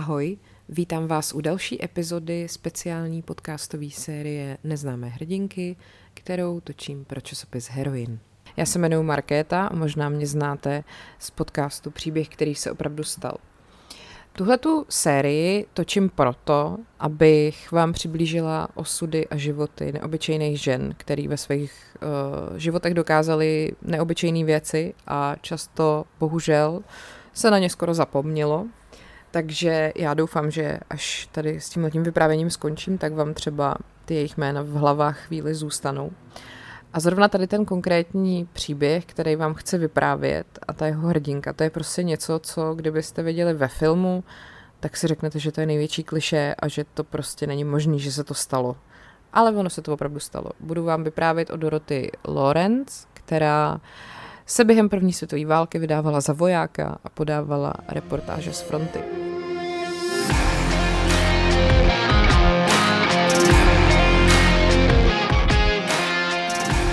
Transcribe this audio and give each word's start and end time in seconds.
Ahoj, 0.00 0.36
vítám 0.68 1.06
vás 1.06 1.32
u 1.32 1.40
další 1.40 1.84
epizody 1.84 2.48
speciální 2.48 3.22
podcastové 3.22 3.90
série 3.90 4.58
Neznámé 4.64 5.08
hrdinky, 5.08 5.76
kterou 6.14 6.60
točím 6.60 7.04
pro 7.04 7.20
časopis 7.20 7.68
Heroin. 7.68 8.18
Já 8.56 8.66
se 8.66 8.78
jmenuji 8.78 9.02
Markéta 9.02 9.66
a 9.66 9.74
možná 9.74 10.08
mě 10.08 10.26
znáte 10.26 10.84
z 11.18 11.30
podcastu 11.30 11.90
Příběh, 11.90 12.28
který 12.28 12.54
se 12.54 12.72
opravdu 12.72 13.04
stal. 13.04 13.36
Tuhle 14.32 14.58
tu 14.58 14.86
sérii 14.88 15.66
točím 15.74 16.08
proto, 16.08 16.78
abych 16.98 17.72
vám 17.72 17.92
přiblížila 17.92 18.68
osudy 18.74 19.28
a 19.28 19.36
životy 19.36 19.92
neobyčejných 19.92 20.60
žen, 20.60 20.94
který 20.96 21.28
ve 21.28 21.36
svých 21.36 21.96
uh, 22.50 22.56
životech 22.56 22.94
dokázali 22.94 23.72
neobyčejné 23.82 24.44
věci 24.44 24.94
a 25.06 25.36
často, 25.40 26.04
bohužel, 26.20 26.82
se 27.32 27.50
na 27.50 27.58
ně 27.58 27.70
skoro 27.70 27.94
zapomnělo. 27.94 28.66
Takže 29.30 29.92
já 29.96 30.14
doufám, 30.14 30.50
že 30.50 30.78
až 30.90 31.28
tady 31.32 31.60
s 31.60 31.68
tím 31.68 32.02
vyprávěním 32.02 32.50
skončím, 32.50 32.98
tak 32.98 33.12
vám 33.12 33.34
třeba 33.34 33.74
ty 34.04 34.14
jejich 34.14 34.36
jména 34.36 34.62
v 34.62 34.72
hlavách 34.72 35.18
chvíli 35.18 35.54
zůstanou. 35.54 36.10
A 36.92 37.00
zrovna 37.00 37.28
tady 37.28 37.46
ten 37.46 37.64
konkrétní 37.64 38.48
příběh, 38.52 39.06
který 39.06 39.36
vám 39.36 39.54
chci 39.54 39.78
vyprávět 39.78 40.46
a 40.68 40.72
ta 40.72 40.86
jeho 40.86 41.08
hrdinka, 41.08 41.52
to 41.52 41.62
je 41.62 41.70
prostě 41.70 42.02
něco, 42.02 42.38
co 42.38 42.74
kdybyste 42.74 43.22
viděli 43.22 43.54
ve 43.54 43.68
filmu, 43.68 44.24
tak 44.80 44.96
si 44.96 45.06
řeknete, 45.06 45.38
že 45.38 45.52
to 45.52 45.60
je 45.60 45.66
největší 45.66 46.04
kliše 46.04 46.54
a 46.58 46.68
že 46.68 46.84
to 46.94 47.04
prostě 47.04 47.46
není 47.46 47.64
možné, 47.64 47.98
že 47.98 48.12
se 48.12 48.24
to 48.24 48.34
stalo. 48.34 48.76
Ale 49.32 49.52
ono 49.52 49.70
se 49.70 49.82
to 49.82 49.94
opravdu 49.94 50.20
stalo. 50.20 50.50
Budu 50.60 50.84
vám 50.84 51.04
vyprávět 51.04 51.50
o 51.50 51.56
Doroty 51.56 52.10
Lawrence, 52.28 53.06
která 53.14 53.80
se 54.50 54.64
během 54.64 54.88
první 54.88 55.12
světové 55.12 55.46
války 55.46 55.78
vydávala 55.78 56.20
za 56.20 56.32
vojáka 56.32 56.98
a 57.04 57.08
podávala 57.08 57.74
reportáže 57.88 58.52
z 58.52 58.60
fronty. 58.60 58.98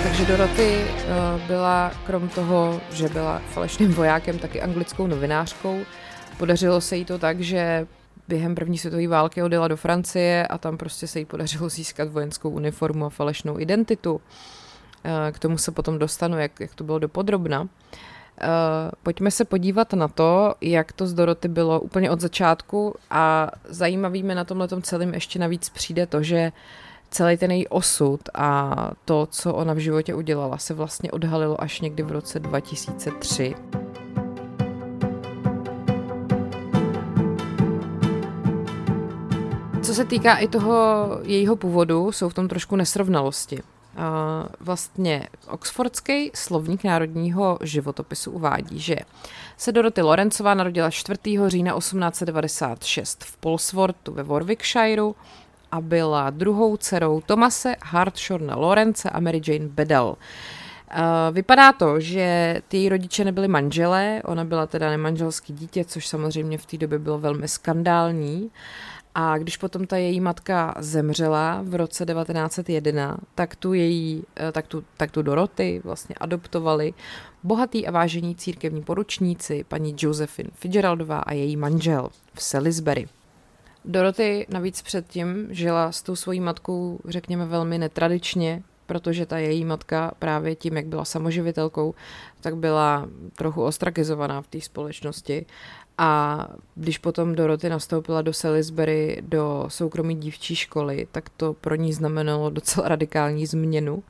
Takže 0.02 0.24
Doroty 0.24 0.74
eh, 0.74 1.06
byla 1.46 1.92
krom 2.06 2.28
toho, 2.28 2.80
že 2.92 3.08
byla 3.08 3.38
falešným 3.38 3.92
vojákem, 3.92 4.38
taky 4.38 4.62
anglickou 4.62 5.06
novinářkou. 5.06 5.80
Podařilo 6.38 6.80
se 6.80 6.96
jí 6.96 7.04
to 7.04 7.18
tak, 7.18 7.40
že 7.40 7.86
během 8.28 8.54
první 8.54 8.78
světové 8.78 9.08
války 9.08 9.42
odjela 9.42 9.68
do 9.68 9.76
Francie 9.76 10.46
a 10.46 10.58
tam 10.58 10.76
prostě 10.76 11.06
se 11.06 11.18
jí 11.18 11.24
podařilo 11.24 11.68
získat 11.68 12.08
vojenskou 12.08 12.50
uniformu 12.50 13.04
a 13.04 13.10
falešnou 13.10 13.58
identitu. 13.58 14.20
Eh, 15.04 15.32
k 15.32 15.38
tomu 15.38 15.58
se 15.58 15.72
potom 15.72 15.98
dostanu, 15.98 16.38
jak, 16.38 16.60
jak 16.60 16.74
to 16.74 16.84
bylo 16.84 16.98
dopodrobna. 16.98 17.60
Uh, 17.60 18.48
pojďme 19.02 19.30
se 19.30 19.44
podívat 19.44 19.92
na 19.92 20.08
to, 20.08 20.54
jak 20.60 20.92
to 20.92 21.06
z 21.06 21.14
Doroty 21.14 21.48
bylo 21.48 21.80
úplně 21.80 22.10
od 22.10 22.20
začátku 22.20 22.94
a 23.10 23.50
zajímavý 23.64 24.22
mi 24.22 24.34
na 24.34 24.44
tomhle 24.44 24.68
celém 24.82 25.14
ještě 25.14 25.38
navíc 25.38 25.68
přijde 25.68 26.06
to, 26.06 26.22
že 26.22 26.52
celý 27.10 27.36
ten 27.36 27.50
její 27.50 27.68
osud 27.68 28.20
a 28.34 28.74
to, 29.04 29.28
co 29.30 29.54
ona 29.54 29.74
v 29.74 29.78
životě 29.78 30.14
udělala, 30.14 30.58
se 30.58 30.74
vlastně 30.74 31.10
odhalilo 31.10 31.62
až 31.62 31.80
někdy 31.80 32.02
v 32.02 32.12
roce 32.12 32.38
2003. 32.38 33.54
Co 39.82 39.94
se 39.94 40.04
týká 40.04 40.36
i 40.36 40.48
toho 40.48 41.08
jejího 41.22 41.56
původu, 41.56 42.12
jsou 42.12 42.28
v 42.28 42.34
tom 42.34 42.48
trošku 42.48 42.76
nesrovnalosti. 42.76 43.62
Vlastně 44.60 45.28
Oxfordský 45.48 46.30
slovník 46.34 46.84
národního 46.84 47.58
životopisu 47.62 48.30
uvádí, 48.30 48.78
že 48.78 48.96
se 49.56 49.72
Dorothy 49.72 50.02
Lorencová 50.02 50.54
narodila 50.54 50.90
4. 50.90 51.18
října 51.46 51.78
1896 51.78 53.24
v 53.24 53.36
Polsworthu 53.36 54.12
ve 54.12 54.22
Warwickshireu 54.22 55.14
a 55.72 55.80
byla 55.80 56.30
druhou 56.30 56.76
dcerou 56.76 57.20
Tomase 57.20 57.76
Hartshorna 57.84 58.56
Lorence 58.56 59.10
a 59.10 59.20
Mary 59.20 59.40
Jane 59.46 59.68
Bedell. 59.68 60.16
Vypadá 61.32 61.72
to, 61.72 62.00
že 62.00 62.60
ty 62.68 62.88
rodiče 62.88 63.24
nebyli 63.24 63.48
manželé, 63.48 64.22
ona 64.24 64.44
byla 64.44 64.66
teda 64.66 64.90
nemanželský 64.90 65.52
dítě, 65.52 65.84
což 65.84 66.08
samozřejmě 66.08 66.58
v 66.58 66.66
té 66.66 66.76
době 66.76 66.98
bylo 66.98 67.18
velmi 67.18 67.48
skandální. 67.48 68.50
A 69.20 69.38
když 69.38 69.56
potom 69.56 69.86
ta 69.86 69.96
její 69.96 70.20
matka 70.20 70.74
zemřela 70.78 71.60
v 71.64 71.74
roce 71.74 72.06
1901, 72.06 73.18
tak 73.34 73.56
tu 73.56 73.72
její, 73.72 74.24
eh, 74.36 74.52
tak 74.52 74.66
tu, 74.66 74.84
tak 74.96 75.10
tu 75.10 75.22
Doroty 75.22 75.80
vlastně 75.84 76.14
adoptovali 76.14 76.94
bohatý 77.42 77.86
a 77.86 77.90
vážení 77.90 78.36
církevní 78.36 78.82
poručníci, 78.82 79.64
paní 79.68 79.94
Josephine 79.98 80.50
Fitzgeraldová 80.54 81.18
a 81.18 81.32
její 81.32 81.56
manžel 81.56 82.08
v 82.34 82.42
Salisbury. 82.42 83.08
Doroty 83.84 84.46
navíc 84.48 84.82
předtím 84.82 85.46
žila 85.50 85.92
s 85.92 86.02
tou 86.02 86.16
svojí 86.16 86.40
matkou, 86.40 87.00
řekněme, 87.04 87.46
velmi 87.46 87.78
netradičně, 87.78 88.62
protože 88.86 89.26
ta 89.26 89.38
její 89.38 89.64
matka 89.64 90.12
právě 90.18 90.54
tím, 90.54 90.76
jak 90.76 90.86
byla 90.86 91.04
samoživitelkou, 91.04 91.94
tak 92.40 92.56
byla 92.56 93.08
trochu 93.36 93.62
ostrakizovaná 93.62 94.42
v 94.42 94.46
té 94.46 94.60
společnosti 94.60 95.46
a 95.98 96.46
když 96.74 96.98
potom 96.98 97.34
Doroty 97.34 97.68
nastoupila 97.68 98.22
do 98.22 98.32
Salisbury 98.32 99.22
do 99.28 99.64
soukromé 99.68 100.14
dívčí 100.14 100.56
školy, 100.56 101.06
tak 101.12 101.28
to 101.28 101.52
pro 101.52 101.74
ní 101.74 101.92
znamenalo 101.92 102.50
docela 102.50 102.88
radikální 102.88 103.46
změnu. 103.46 104.02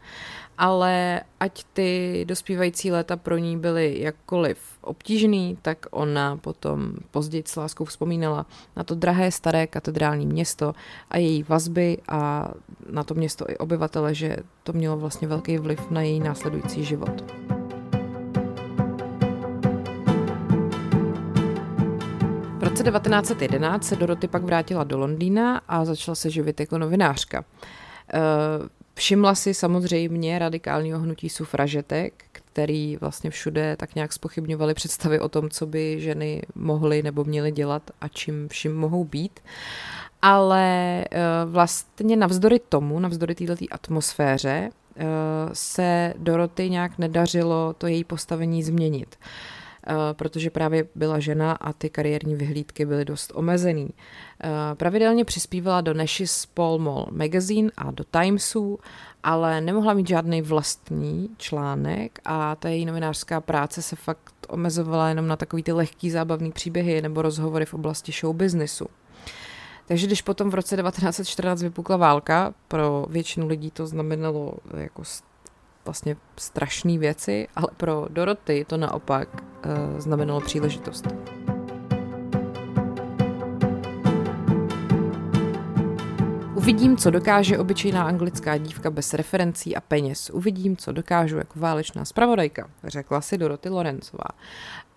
Ale 0.59 1.21
ať 1.41 1.65
ty 1.73 2.25
dospívající 2.29 2.91
léta 2.91 3.17
pro 3.17 3.37
ní 3.37 3.59
byly 3.59 4.01
jakkoliv 4.01 4.59
obtížný, 4.81 5.59
tak 5.63 5.87
ona 5.91 6.37
potom 6.37 6.93
později 7.11 7.43
s 7.47 7.57
láskou 7.57 7.85
vzpomínala 7.85 8.47
na 8.77 8.85
to 8.85 8.95
drahé 8.95 9.33
staré 9.33 9.67
katedrální 9.67 10.27
město 10.27 10.73
a 11.11 11.19
její 11.19 11.43
vazby 11.43 11.99
a 12.09 12.51
na 12.91 13.05
to 13.05 13.15
město 13.15 13.45
i 13.49 13.59
obyvatele, 13.59 14.15
že 14.15 14.37
to 14.63 14.73
mělo 14.73 14.97
vlastně 14.97 15.29
velký 15.29 15.59
vliv 15.59 15.91
na 15.91 16.03
její 16.03 16.21
následující 16.21 16.85
život. 16.85 17.25
Roce 22.79 22.91
1911 22.91 23.85
se 23.85 23.97
Doroty 23.97 24.29
pak 24.29 24.43
vrátila 24.43 24.85
do 24.85 24.99
Londýna 24.99 25.61
a 25.69 25.85
začala 25.85 26.15
se 26.15 26.31
živit 26.31 26.61
jako 26.61 26.79
novinářka. 26.79 27.45
Eh, 28.15 28.19
všimla 28.95 29.35
si 29.35 29.55
samozřejmě 29.55 30.39
radikálního 30.39 30.99
hnutí 30.99 31.29
sufražetek, 31.29 32.25
který 32.33 32.97
vlastně 32.97 33.31
všude 33.31 33.77
tak 33.77 33.95
nějak 33.95 34.13
spochybňovali 34.13 34.75
představy 34.75 35.21
o 35.21 35.29
tom, 35.29 35.51
co 35.51 35.67
by 35.67 36.01
ženy 36.01 36.43
mohly 36.55 37.03
nebo 37.03 37.25
měly 37.25 37.53
dělat 37.53 37.83
a 38.01 38.09
čím 38.09 38.49
vším 38.49 38.77
mohou 38.77 39.05
být. 39.05 39.41
Ale 40.23 41.05
eh, 41.11 41.19
vlastně 41.45 42.17
navzdory 42.17 42.61
tomu, 42.69 43.01
navzdory 43.01 43.35
této 43.35 43.65
atmosféře, 43.71 44.71
eh, 44.97 45.05
se 45.53 46.15
Doroty 46.19 46.71
nějak 46.71 46.99
nedařilo 46.99 47.75
to 47.79 47.87
její 47.87 48.05
postavení 48.05 48.63
změnit. 48.63 49.17
Protože 50.13 50.51
právě 50.51 50.87
byla 50.95 51.19
žena 51.19 51.53
a 51.53 51.73
ty 51.73 51.91
kariérní 51.91 52.35
vyhlídky 52.35 52.87
byly 52.87 53.05
dost 53.05 53.33
omezený. 53.35 53.91
Eh, 54.45 54.49
pravidelně 54.75 55.25
přispívala 55.25 55.81
do 55.81 55.95
Paul 56.55 56.79
Mall 56.79 57.07
Magazine 57.11 57.71
a 57.77 57.91
do 57.91 58.05
Timesu, 58.05 58.79
ale 59.23 59.61
nemohla 59.61 59.95
mít 59.95 60.09
žádný 60.09 60.43
vlastní 60.43 61.29
článek 61.37 62.19
a 62.25 62.55
ta 62.55 62.69
její 62.69 62.85
novinářská 62.85 63.41
práce 63.41 63.83
se 63.83 63.97
fakt 63.97 64.35
omezovala 64.49 65.09
jenom 65.09 65.27
na 65.27 65.37
takový 65.37 65.63
ty 65.63 65.73
lehký 65.73 66.11
zábavný 66.11 66.53
příběhy 66.53 67.03
nebo 67.03 67.23
rozhovory 67.23 67.65
v 67.65 67.75
oblasti 67.75 68.13
show 68.13 68.37
businessu. 68.37 68.87
Takže 69.87 70.07
když 70.07 70.23
potom 70.23 70.51
v 70.51 70.55
roce 70.55 70.77
1914 70.77 71.63
vypukla 71.63 71.97
válka, 71.97 72.55
pro 72.69 73.07
většinu 73.11 73.47
lidí 73.47 73.71
to 73.71 73.87
znamenalo 73.87 74.55
jako 74.77 75.03
vlastně 75.89 76.17
strašné 76.37 76.99
věci, 76.99 77.49
ale 77.57 77.69
pro 77.77 78.07
Doroty 78.11 78.65
to 78.69 78.77
naopak 78.77 79.29
uh, 79.35 80.01
znamenalo 80.01 80.41
příležitost. 80.41 81.09
Uvidím, 86.55 86.97
co 86.97 87.11
dokáže 87.11 87.59
obyčejná 87.59 88.05
anglická 88.05 88.57
dívka 88.57 88.91
bez 88.91 89.15
referencí 89.15 89.77
a 89.77 89.81
peněz. 89.81 90.31
Uvidím, 90.31 90.77
co 90.77 90.93
dokážu 90.93 91.37
jako 91.39 91.59
válečná 91.61 92.05
zpravodajka, 92.05 92.69
řekla 92.85 93.21
si 93.21 93.39
Doroty 93.39 93.69
Lorencová. 93.69 94.29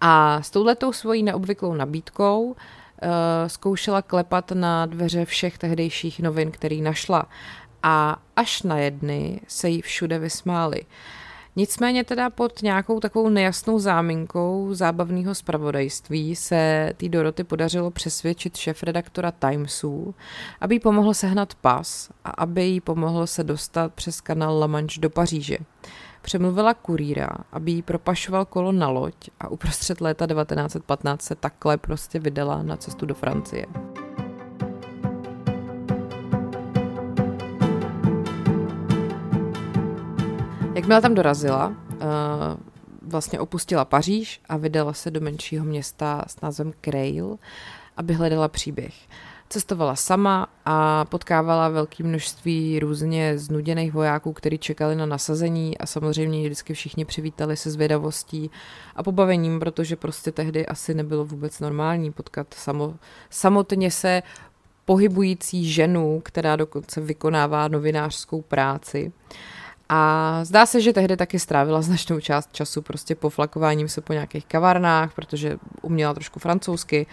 A 0.01 0.42
s 0.42 0.50
touhletou 0.50 0.94
svojí 0.94 1.24
neobvyklou 1.24 1.74
nabídkou 1.74 2.44
uh, 2.44 2.56
zkoušela 3.48 4.01
klepat 4.01 4.51
na 4.51 4.86
dveře 4.86 5.25
všech 5.25 5.57
tehdejších 5.57 6.19
novin, 6.19 6.51
který 6.51 6.81
našla 6.81 7.25
a 7.83 8.22
až 8.36 8.63
na 8.63 8.78
jedny 8.78 9.42
se 9.48 9.69
jí 9.69 9.81
všude 9.81 10.19
vysmáli. 10.19 10.86
Nicméně 11.56 12.04
teda 12.04 12.30
pod 12.30 12.62
nějakou 12.62 13.00
takovou 13.00 13.30
nejasnou 13.30 13.80
záminkou 13.80 14.69
zábavného 14.72 15.36
zpravodajství 15.36 16.36
se 16.36 16.94
té 16.98 17.10
Doroty 17.10 17.44
podařilo 17.44 17.92
přesvědčit 17.92 18.57
šéf-redaktora 18.57 19.31
Timesu, 19.31 20.16
aby 20.62 20.75
jí 20.75 20.80
pomohl 20.80 21.13
sehnat 21.13 21.56
pas 21.56 22.10
a 22.25 22.30
aby 22.30 22.63
jí 22.63 22.81
pomohl 22.81 23.28
se 23.28 23.44
dostat 23.44 23.94
přes 23.94 24.22
kanál 24.22 24.60
La 24.60 24.68
Manche 24.68 25.01
do 25.01 25.10
Paříže. 25.10 25.57
Přemluvila 26.22 26.74
kurýra, 26.74 27.30
aby 27.51 27.72
jí 27.72 27.81
propašoval 27.81 28.45
kolo 28.45 28.72
na 28.72 28.89
loď 28.89 29.16
a 29.39 29.48
uprostřed 29.48 30.01
léta 30.01 30.28
1915 30.28 31.22
se 31.22 31.36
takhle 31.36 31.78
prostě 31.78 32.19
vydala 32.19 32.63
na 32.63 32.78
cestu 32.78 33.06
do 33.06 33.13
Francie. 33.13 33.66
Jakmile 40.73 41.01
tam 41.01 41.15
dorazila, 41.15 41.73
eh, 41.91 41.97
vlastně 43.01 43.39
opustila 43.39 43.85
Paříž 43.85 44.41
a 44.50 44.57
vydala 44.57 44.94
se 44.94 45.12
do 45.12 45.21
menšího 45.21 45.65
města 45.65 46.23
s 46.27 46.41
názvem 46.41 46.73
Creil, 46.81 47.38
aby 47.97 48.13
hledala 48.13 48.47
příběh. 48.47 48.94
Cestovala 49.50 49.95
sama 49.95 50.47
a 50.65 51.06
potkávala 51.06 51.69
velké 51.69 52.03
množství 52.03 52.79
různě 52.79 53.38
znuděných 53.38 53.94
vojáků, 53.94 54.33
kteří 54.33 54.57
čekali 54.57 54.95
na 54.95 55.06
nasazení 55.06 55.77
a 55.77 55.85
samozřejmě 55.85 56.44
vždycky 56.44 56.73
všichni 56.73 57.06
přivítali 57.06 57.57
se 57.57 57.71
zvědavostí 57.71 58.51
a 58.95 59.03
pobavením, 59.03 59.59
protože 59.59 59.95
prostě 59.95 60.31
tehdy 60.31 60.65
asi 60.65 60.94
nebylo 60.94 61.25
vůbec 61.25 61.59
normální 61.59 62.12
potkat 62.12 62.53
samo, 62.53 62.94
samotně 63.29 63.91
se 63.91 64.23
pohybující 64.85 65.71
ženu, 65.71 66.21
která 66.25 66.56
dokonce 66.56 67.01
vykonává 67.01 67.68
novinářskou 67.68 68.41
práci. 68.41 69.12
A 69.94 70.40
zdá 70.44 70.66
se, 70.66 70.82
že 70.82 70.94
tehdy 70.94 71.18
taky 71.18 71.40
strávila 71.40 71.82
značnou 71.82 72.20
část 72.20 72.50
času 72.54 72.82
prostě 72.82 73.16
poflakováním 73.16 73.90
se 73.90 74.02
po 74.02 74.14
nějakých 74.14 74.46
kavárnách, 74.46 75.14
protože 75.14 75.58
uměla 75.82 76.14
trošku 76.14 76.40
francouzsky, 76.40 77.06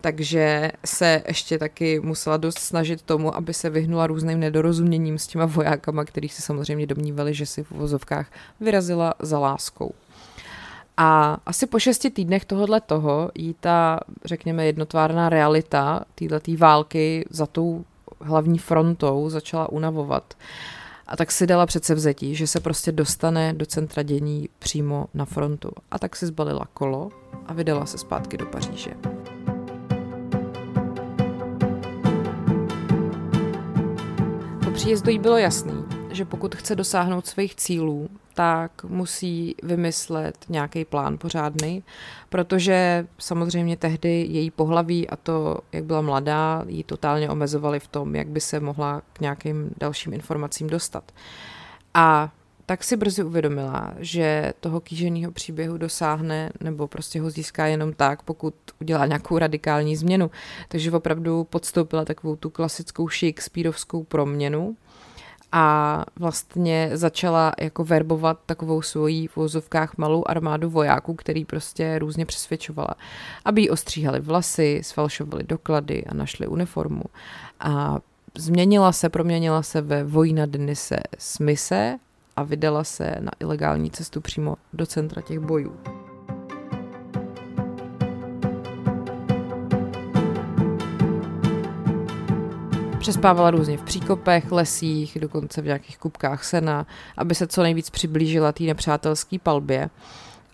takže 0.00 0.72
se 0.84 1.22
ještě 1.28 1.58
taky 1.58 2.00
musela 2.00 2.36
dost 2.36 2.58
snažit 2.58 3.02
tomu, 3.02 3.36
aby 3.36 3.54
se 3.54 3.70
vyhnula 3.70 4.06
různým 4.06 4.40
nedorozuměním 4.40 5.18
s 5.18 5.26
těma 5.26 5.46
vojákama, 5.46 6.04
který 6.04 6.28
si 6.28 6.42
samozřejmě 6.42 6.86
domnívali, 6.86 7.34
že 7.34 7.46
si 7.46 7.62
v 7.62 7.72
uvozovkách 7.72 8.26
vyrazila 8.60 9.14
za 9.18 9.38
láskou. 9.38 9.94
A 10.96 11.38
asi 11.46 11.66
po 11.66 11.78
šesti 11.78 12.10
týdnech 12.10 12.44
tohohle 12.44 12.80
toho 12.80 13.30
jí 13.34 13.54
ta, 13.60 14.00
řekněme, 14.24 14.66
jednotvárná 14.66 15.28
realita 15.28 16.04
této 16.14 16.52
války 16.56 17.24
za 17.30 17.46
tou 17.46 17.84
hlavní 18.20 18.58
frontou 18.58 19.28
začala 19.28 19.72
unavovat. 19.72 20.34
A 21.06 21.16
tak 21.16 21.32
si 21.32 21.46
dala 21.46 21.66
předsevzetí, 21.66 22.34
že 22.34 22.46
se 22.46 22.60
prostě 22.60 22.92
dostane 22.92 23.52
do 23.52 23.66
centra 23.66 24.02
dění 24.02 24.48
přímo 24.58 25.06
na 25.14 25.24
frontu. 25.24 25.70
A 25.90 25.98
tak 25.98 26.16
si 26.16 26.26
zbalila 26.26 26.66
kolo 26.74 27.10
a 27.46 27.52
vydala 27.52 27.86
se 27.86 27.98
zpátky 27.98 28.36
do 28.36 28.46
Paříže. 28.46 28.90
Po 34.64 34.70
příjezdu 34.70 35.10
jí 35.10 35.18
bylo 35.18 35.36
jasný, 35.36 35.84
že 36.10 36.24
pokud 36.24 36.54
chce 36.54 36.76
dosáhnout 36.76 37.26
svých 37.26 37.56
cílů, 37.56 38.08
tak 38.36 38.84
musí 38.84 39.54
vymyslet 39.62 40.36
nějaký 40.48 40.84
plán 40.84 41.18
pořádný, 41.18 41.82
protože 42.28 43.06
samozřejmě 43.18 43.76
tehdy 43.76 44.26
její 44.30 44.50
pohlaví 44.50 45.08
a 45.08 45.16
to, 45.16 45.58
jak 45.72 45.84
byla 45.84 46.00
mladá, 46.00 46.64
ji 46.68 46.84
totálně 46.84 47.30
omezovali 47.30 47.80
v 47.80 47.86
tom, 47.86 48.14
jak 48.14 48.28
by 48.28 48.40
se 48.40 48.60
mohla 48.60 49.02
k 49.12 49.20
nějakým 49.20 49.70
dalším 49.80 50.12
informacím 50.12 50.66
dostat. 50.66 51.12
A 51.94 52.32
tak 52.66 52.84
si 52.84 52.96
brzy 52.96 53.22
uvědomila, 53.22 53.94
že 53.98 54.52
toho 54.60 54.80
kýženého 54.80 55.32
příběhu 55.32 55.78
dosáhne 55.78 56.50
nebo 56.60 56.88
prostě 56.88 57.20
ho 57.20 57.30
získá 57.30 57.66
jenom 57.66 57.92
tak, 57.92 58.22
pokud 58.22 58.54
udělá 58.80 59.06
nějakou 59.06 59.38
radikální 59.38 59.96
změnu. 59.96 60.30
Takže 60.68 60.92
opravdu 60.92 61.44
podstoupila 61.44 62.04
takovou 62.04 62.36
tu 62.36 62.50
klasickou 62.50 63.08
Shakespeareovskou 63.08 64.04
proměnu 64.04 64.76
a 65.52 66.04
vlastně 66.16 66.90
začala 66.92 67.52
jako 67.60 67.84
verbovat 67.84 68.38
takovou 68.46 68.82
svojí 68.82 69.26
v 69.26 69.36
vozovkách 69.36 69.96
malou 69.96 70.24
armádu 70.26 70.70
vojáků, 70.70 71.14
který 71.14 71.44
prostě 71.44 71.98
různě 71.98 72.26
přesvědčovala, 72.26 72.94
aby 73.44 73.60
jí 73.60 73.70
ostříhali 73.70 74.20
vlasy, 74.20 74.80
sfalšovali 74.84 75.44
doklady 75.44 76.04
a 76.04 76.14
našli 76.14 76.46
uniformu. 76.46 77.02
A 77.60 77.98
změnila 78.34 78.92
se, 78.92 79.08
proměnila 79.08 79.62
se 79.62 79.80
ve 79.80 80.04
vojna 80.04 80.46
Denise 80.46 80.96
Smise 81.18 81.98
a 82.36 82.42
vydala 82.42 82.84
se 82.84 83.16
na 83.20 83.30
ilegální 83.40 83.90
cestu 83.90 84.20
přímo 84.20 84.56
do 84.72 84.86
centra 84.86 85.22
těch 85.22 85.38
bojů. 85.38 85.76
Přespávala 93.06 93.50
různě 93.50 93.76
v 93.76 93.82
příkopech, 93.82 94.52
lesích, 94.52 95.18
dokonce 95.20 95.62
v 95.62 95.64
nějakých 95.64 95.98
kupkách 95.98 96.44
sena, 96.44 96.86
aby 97.16 97.34
se 97.34 97.46
co 97.46 97.62
nejvíc 97.62 97.90
přiblížila 97.90 98.52
té 98.52 98.64
nepřátelské 98.64 99.38
palbě. 99.38 99.90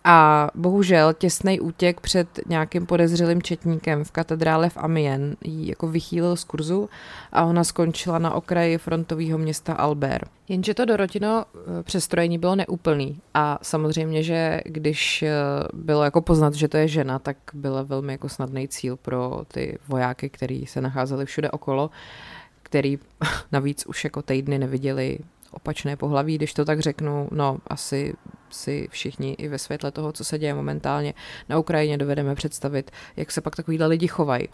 A 0.04 0.48
bohužel 0.54 1.12
těsný 1.12 1.60
útěk 1.60 2.00
před 2.00 2.40
nějakým 2.46 2.86
podezřelým 2.86 3.42
četníkem 3.42 4.04
v 4.04 4.10
katedrále 4.10 4.70
v 4.70 4.76
Amiens 4.76 5.36
jí 5.44 5.68
jako 5.68 5.88
vychýlil 5.88 6.36
z 6.36 6.44
kurzu 6.44 6.88
a 7.32 7.44
ona 7.44 7.64
skončila 7.64 8.18
na 8.18 8.34
okraji 8.34 8.78
frontového 8.78 9.38
města 9.38 9.72
Albert. 9.72 10.30
Jenže 10.48 10.74
to 10.74 10.84
Dorotino 10.84 11.44
eh, 11.54 11.82
přestrojení 11.82 12.38
bylo 12.38 12.56
neúplný 12.56 13.20
a 13.34 13.58
samozřejmě, 13.62 14.22
že 14.22 14.60
když 14.64 15.22
eh, 15.22 15.32
bylo 15.72 16.04
jako 16.04 16.20
poznat, 16.20 16.54
že 16.54 16.68
to 16.68 16.76
je 16.76 16.88
žena, 16.88 17.18
tak 17.18 17.36
byl 17.54 17.84
velmi 17.84 18.12
jako 18.12 18.28
snadný 18.28 18.68
cíl 18.68 18.96
pro 18.96 19.42
ty 19.48 19.78
vojáky, 19.88 20.30
kteří 20.30 20.66
se 20.66 20.80
nacházeli 20.80 21.26
všude 21.26 21.50
okolo 21.50 21.90
který 22.72 22.98
navíc 23.52 23.86
už 23.86 24.04
jako 24.04 24.22
týdny 24.22 24.58
neviděli 24.58 25.18
opačné 25.50 25.96
pohlaví, 25.96 26.34
když 26.34 26.54
to 26.54 26.64
tak 26.64 26.80
řeknu, 26.80 27.28
no 27.30 27.58
asi 27.66 28.14
si 28.50 28.88
všichni 28.90 29.32
i 29.32 29.48
ve 29.48 29.58
světle 29.58 29.90
toho, 29.90 30.12
co 30.12 30.24
se 30.24 30.38
děje 30.38 30.54
momentálně 30.54 31.14
na 31.48 31.58
Ukrajině, 31.58 31.98
dovedeme 31.98 32.34
představit, 32.34 32.90
jak 33.16 33.32
se 33.32 33.40
pak 33.40 33.56
takovýhle 33.56 33.86
lidi 33.86 34.08
chovají. 34.08 34.48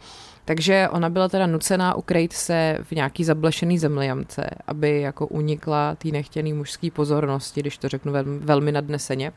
Takže 0.45 0.89
ona 0.93 1.11
byla 1.11 1.29
teda 1.29 1.47
nucená 1.47 1.95
ukrýt 1.95 2.33
se 2.33 2.79
v 2.83 2.93
nějaký 2.93 3.25
zablešený 3.25 3.79
zemlijamce, 3.79 4.51
aby 4.67 5.01
jako 5.01 5.27
unikla 5.27 5.95
té 5.95 6.09
nechtěné 6.09 6.55
mužské 6.55 6.91
pozornosti, 6.91 7.61
když 7.61 7.79
to 7.79 7.89
řeknu 7.89 8.13
velmi, 8.13 8.39
velmi 8.39 8.73
nadneseně. 8.73 9.33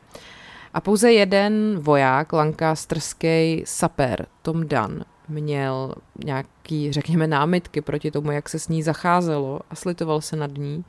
A 0.74 0.80
pouze 0.80 1.12
jeden 1.12 1.78
voják, 1.78 2.32
lancasterský 2.32 3.62
saper, 3.66 4.26
Tom 4.42 4.68
Dunn, 4.68 5.04
měl 5.28 5.94
nějaký, 6.24 6.92
řekněme, 6.92 7.26
námitky 7.26 7.80
proti 7.80 8.10
tomu, 8.10 8.30
jak 8.30 8.48
se 8.48 8.58
s 8.58 8.68
ní 8.68 8.82
zacházelo 8.82 9.60
a 9.70 9.74
slitoval 9.74 10.20
se 10.20 10.36
nad 10.36 10.58
ní. 10.58 10.84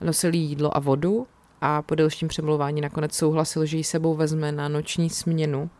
Nosil 0.00 0.34
jídlo 0.34 0.76
a 0.76 0.80
vodu 0.80 1.26
a 1.60 1.82
po 1.82 1.94
delším 1.94 2.28
přemluvání 2.28 2.80
nakonec 2.80 3.14
souhlasil, 3.14 3.66
že 3.66 3.76
ji 3.76 3.84
sebou 3.84 4.14
vezme 4.14 4.52
na 4.52 4.68
noční 4.68 5.10
směnu. 5.10 5.70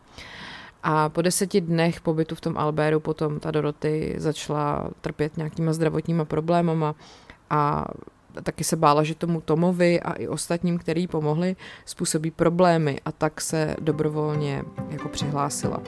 A 0.83 1.09
po 1.09 1.21
deseti 1.21 1.61
dnech 1.61 2.01
pobytu 2.01 2.35
v 2.35 2.41
tom 2.41 2.57
Alberu 2.57 2.99
potom 2.99 3.39
ta 3.39 3.51
Doroty 3.51 4.15
začala 4.17 4.89
trpět 5.01 5.37
nějakýma 5.37 5.73
zdravotníma 5.73 6.25
problémama 6.25 6.95
a 7.49 7.85
taky 8.43 8.63
se 8.63 8.75
bála, 8.75 9.03
že 9.03 9.15
tomu 9.15 9.41
Tomovi 9.41 10.01
a 10.01 10.13
i 10.13 10.27
ostatním, 10.27 10.77
který 10.77 11.07
pomohli, 11.07 11.55
způsobí 11.85 12.31
problémy 12.31 12.99
a 13.05 13.11
tak 13.11 13.41
se 13.41 13.75
dobrovolně 13.79 14.63
jako 14.89 15.09
přihlásila. 15.09 15.79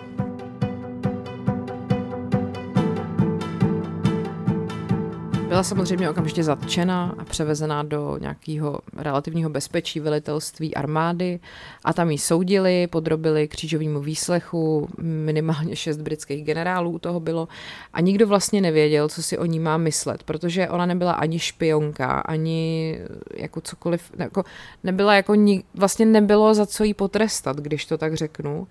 Byla 5.47 5.63
samozřejmě 5.63 6.09
okamžitě 6.09 6.43
zatčena 6.43 7.15
a 7.17 7.23
převezená 7.23 7.83
do 7.83 8.17
nějakého 8.21 8.79
relativního 8.97 9.49
bezpečí 9.49 9.99
velitelství 9.99 10.75
armády 10.75 11.39
a 11.83 11.93
tam 11.93 12.11
ji 12.11 12.17
soudili, 12.17 12.87
podrobili 12.87 13.47
křížovému 13.47 13.99
výslechu, 13.99 14.89
minimálně 15.01 15.75
šest 15.75 15.97
britských 15.97 16.45
generálů 16.45 16.99
toho 16.99 17.19
bylo 17.19 17.47
a 17.93 18.01
nikdo 18.01 18.27
vlastně 18.27 18.61
nevěděl, 18.61 19.09
co 19.09 19.23
si 19.23 19.37
o 19.37 19.45
ní 19.45 19.59
má 19.59 19.77
myslet, 19.77 20.23
protože 20.23 20.69
ona 20.69 20.85
nebyla 20.85 21.11
ani 21.11 21.39
špionka, 21.39 22.19
ani 22.19 22.99
jako 23.35 23.61
cokoliv, 23.61 24.11
jako 24.17 24.43
nebyla 24.83 25.15
jako, 25.15 25.33
vlastně 25.73 26.05
nebylo 26.05 26.53
za 26.53 26.65
co 26.65 26.83
jí 26.83 26.93
potrestat, 26.93 27.57
když 27.57 27.85
to 27.85 27.97
tak 27.97 28.13
řeknu 28.13 28.67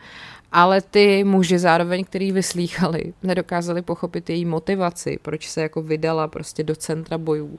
ale 0.54 0.80
ty 0.80 1.24
muži 1.24 1.58
zároveň, 1.58 2.04
který 2.04 2.32
vyslýchali, 2.32 3.12
nedokázali 3.22 3.82
pochopit 3.82 4.30
její 4.30 4.44
motivaci, 4.44 5.18
proč 5.22 5.48
se 5.48 5.62
jako 5.62 5.82
vydala 5.82 6.28
prostě 6.28 6.63
do 6.64 6.76
centra 6.76 7.18
bojů 7.18 7.58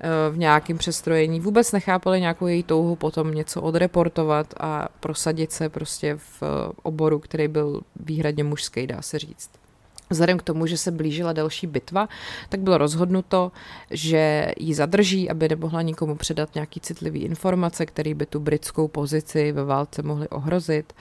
eh, 0.00 0.08
v 0.30 0.38
nějakém 0.38 0.78
přestrojení. 0.78 1.40
Vůbec 1.40 1.72
nechápali 1.72 2.20
nějakou 2.20 2.46
její 2.46 2.62
touhu 2.62 2.96
potom 2.96 3.34
něco 3.34 3.62
odreportovat 3.62 4.54
a 4.60 4.88
prosadit 5.00 5.52
se 5.52 5.68
prostě 5.68 6.16
v 6.16 6.42
eh, 6.42 6.72
oboru, 6.82 7.18
který 7.18 7.48
byl 7.48 7.80
výhradně 8.00 8.44
mužský, 8.44 8.86
dá 8.86 9.02
se 9.02 9.18
říct. 9.18 9.50
Vzhledem 10.10 10.38
k 10.38 10.42
tomu, 10.42 10.66
že 10.66 10.76
se 10.76 10.90
blížila 10.90 11.32
další 11.32 11.66
bitva, 11.66 12.08
tak 12.48 12.60
bylo 12.60 12.78
rozhodnuto, 12.78 13.52
že 13.90 14.52
ji 14.58 14.74
zadrží, 14.74 15.30
aby 15.30 15.48
nemohla 15.48 15.82
nikomu 15.82 16.14
předat 16.14 16.54
nějaký 16.54 16.80
citlivý 16.80 17.20
informace, 17.20 17.86
které 17.86 18.14
by 18.14 18.26
tu 18.26 18.40
britskou 18.40 18.88
pozici 18.88 19.52
ve 19.52 19.64
válce 19.64 20.02
mohly 20.02 20.28
ohrozit. 20.28 20.92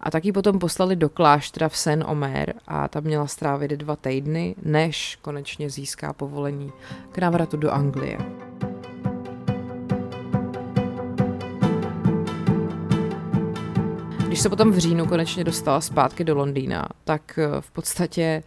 A 0.00 0.10
tak 0.10 0.24
ji 0.24 0.32
potom 0.32 0.58
poslali 0.58 0.96
do 0.96 1.08
kláštra 1.08 1.68
v 1.68 1.76
Saint-Omer 1.76 2.54
a 2.66 2.88
tam 2.88 3.04
měla 3.04 3.26
strávit 3.26 3.70
dva 3.70 3.96
týdny, 3.96 4.54
než 4.62 5.18
konečně 5.22 5.70
získá 5.70 6.12
povolení 6.12 6.72
k 7.12 7.18
návratu 7.18 7.56
do 7.56 7.70
Anglie. 7.70 8.18
Když 14.34 14.42
se 14.42 14.48
potom 14.48 14.72
v 14.72 14.78
říjnu 14.78 15.06
konečně 15.06 15.44
dostala 15.44 15.80
zpátky 15.80 16.24
do 16.24 16.34
Londýna, 16.34 16.88
tak 17.04 17.38
eh, 17.38 17.60
v 17.60 17.70
podstatě 17.70 18.42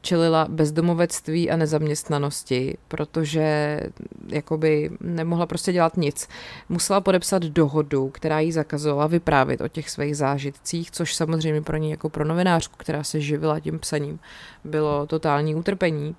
čelila 0.00 0.46
bezdomovectví 0.48 1.50
a 1.50 1.56
nezaměstnanosti, 1.56 2.78
protože 2.88 3.80
jakoby 4.28 4.90
nemohla 5.00 5.46
prostě 5.46 5.72
dělat 5.72 5.96
nic. 5.96 6.28
Musela 6.68 7.00
podepsat 7.00 7.42
dohodu, 7.42 8.08
která 8.08 8.40
jí 8.40 8.52
zakazovala 8.52 9.06
vyprávět 9.06 9.60
o 9.60 9.68
těch 9.68 9.90
svých 9.90 10.16
zážitcích, 10.16 10.90
což 10.90 11.14
samozřejmě 11.14 11.62
pro 11.62 11.76
ní 11.76 11.90
jako 11.90 12.08
pro 12.08 12.24
novinářku, 12.24 12.74
která 12.78 13.04
se 13.04 13.20
živila 13.20 13.60
tím 13.60 13.78
psaním, 13.78 14.18
bylo 14.64 15.06
totální 15.06 15.54
utrpení. 15.54 16.16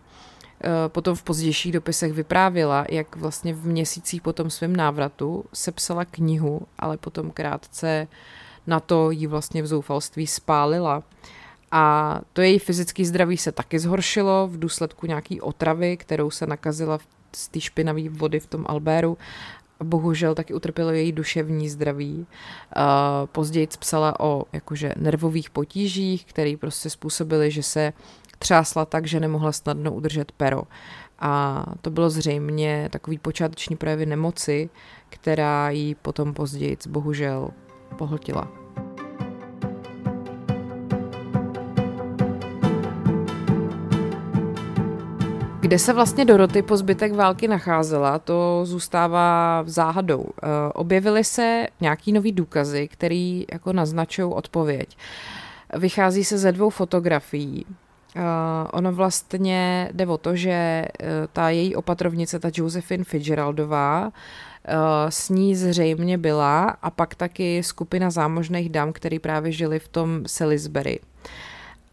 Eh, 0.63 0.69
potom 0.87 1.15
v 1.15 1.23
pozdějších 1.23 1.71
dopisech 1.71 2.13
vyprávěla, 2.13 2.85
jak 2.89 3.15
vlastně 3.15 3.53
v 3.53 3.65
měsících 3.65 4.21
po 4.21 4.33
tom 4.33 4.49
svém 4.49 4.75
návratu 4.75 5.45
sepsala 5.53 6.05
knihu, 6.05 6.61
ale 6.77 6.97
potom 6.97 7.31
krátce 7.31 8.07
na 8.69 8.79
to 8.79 9.11
jí 9.11 9.27
vlastně 9.27 9.61
v 9.61 9.67
zoufalství 9.67 10.27
spálila. 10.27 11.03
A 11.71 12.15
to 12.33 12.41
její 12.41 12.59
fyzické 12.59 13.05
zdraví 13.05 13.37
se 13.37 13.51
taky 13.51 13.79
zhoršilo 13.79 14.47
v 14.47 14.59
důsledku 14.59 15.07
nějaký 15.07 15.41
otravy, 15.41 15.97
kterou 15.97 16.31
se 16.31 16.47
nakazila 16.47 16.99
z 17.35 17.47
té 17.47 17.59
špinavé 17.59 18.09
vody 18.09 18.39
v 18.39 18.47
tom 18.47 18.65
Albéru. 18.67 19.17
Bohužel 19.83 20.35
taky 20.35 20.53
utrpělo 20.53 20.91
její 20.91 21.11
duševní 21.11 21.69
zdraví. 21.69 22.27
Později 23.31 23.67
psala 23.79 24.19
o 24.19 24.43
jakože 24.53 24.93
nervových 24.97 25.49
potížích, 25.49 26.25
které 26.25 26.55
prostě 26.59 26.89
způsobily, 26.89 27.51
že 27.51 27.63
se 27.63 27.93
třásla 28.39 28.85
tak, 28.85 29.07
že 29.07 29.19
nemohla 29.19 29.51
snadno 29.51 29.93
udržet 29.93 30.31
pero. 30.31 30.63
A 31.19 31.65
to 31.81 31.89
bylo 31.89 32.09
zřejmě 32.09 32.89
takový 32.91 33.17
počáteční 33.17 33.75
projevy 33.75 34.05
nemoci, 34.05 34.69
která 35.09 35.69
jí 35.69 35.95
potom 35.95 36.33
později 36.33 36.77
bohužel 36.89 37.49
pohltila. 37.97 38.58
Kde 45.69 45.79
se 45.79 45.93
vlastně 45.93 46.25
Doroty 46.25 46.61
po 46.61 46.77
zbytek 46.77 47.13
války 47.13 47.47
nacházela, 47.47 48.19
to 48.19 48.61
zůstává 48.63 49.63
záhadou. 49.65 50.25
Eh, 50.25 50.47
objevily 50.73 51.23
se 51.23 51.67
nějaký 51.81 52.11
nový 52.11 52.31
důkazy, 52.31 52.87
který 52.87 53.45
jako 53.51 53.73
naznačují 53.73 54.33
odpověď. 54.33 54.97
Vychází 55.77 56.23
se 56.23 56.37
ze 56.37 56.51
dvou 56.51 56.69
fotografií. 56.69 57.65
Uh, 58.15 58.21
ono 58.73 58.93
vlastně 58.93 59.89
jde 59.93 60.07
o 60.07 60.17
to, 60.17 60.35
že 60.35 60.85
uh, 61.01 61.07
ta 61.33 61.49
její 61.49 61.75
opatrovnice, 61.75 62.39
ta 62.39 62.49
Josephine 62.53 63.03
Fitzgeraldová, 63.03 64.05
uh, 64.05 64.11
s 65.09 65.29
ní 65.29 65.55
zřejmě 65.55 66.17
byla 66.17 66.63
a 66.69 66.89
pak 66.89 67.15
taky 67.15 67.63
skupina 67.63 68.09
zámožných 68.09 68.69
dam, 68.69 68.93
který 68.93 69.19
právě 69.19 69.51
žili 69.51 69.79
v 69.79 69.87
tom 69.87 70.23
Salisbury. 70.27 70.99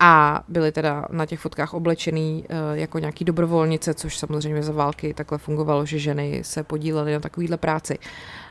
A 0.01 0.45
byly 0.49 0.73
teda 0.73 1.05
na 1.11 1.27
těch 1.27 1.41
fotkách 1.41 1.75
oblečený 1.75 2.45
uh, 2.45 2.79
jako 2.79 2.99
nějaký 2.99 3.25
dobrovolnice, 3.25 3.95
což 3.95 4.19
samozřejmě 4.19 4.63
za 4.63 4.73
války 4.73 5.15
takhle 5.15 5.39
fungovalo, 5.39 5.87
že 5.87 5.99
ženy 5.99 6.41
se 6.45 6.63
podílely 6.63 7.13
na 7.13 7.21
takovýhle 7.21 7.57
práci. 7.57 7.99